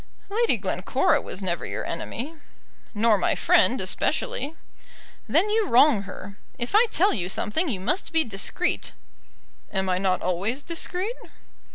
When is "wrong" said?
5.67-6.01